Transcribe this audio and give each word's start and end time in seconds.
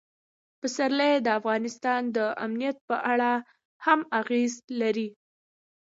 پسرلی 0.59 1.13
د 1.21 1.27
افغانستان 1.39 2.01
د 2.17 2.17
امنیت 2.45 2.77
په 2.89 2.95
اړه 3.11 3.31
هم 3.85 3.99
اغېز 4.19 4.53
لري. 4.81 5.07